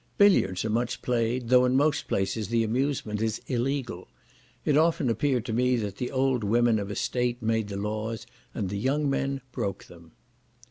Billiards 0.17 0.65
are 0.65 0.69
much 0.71 1.03
played, 1.03 1.49
though 1.49 1.63
in 1.63 1.75
most 1.75 2.07
places 2.07 2.47
the 2.47 2.63
amusement 2.63 3.21
is 3.21 3.39
illegal. 3.45 4.07
It 4.65 4.75
often 4.75 5.11
appeared 5.11 5.45
to 5.45 5.53
me 5.53 5.75
that 5.75 5.97
the 5.97 6.09
old 6.09 6.43
women 6.43 6.79
of 6.79 6.89
a 6.89 6.95
state 6.95 7.39
made 7.43 7.67
the 7.67 7.77
laws, 7.77 8.25
and 8.55 8.67
the 8.69 8.79
young 8.79 9.07
men 9.07 9.41
broke 9.51 9.83
them. 9.83 10.13